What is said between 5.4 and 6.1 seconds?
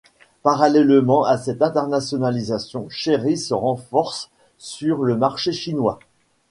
chinois.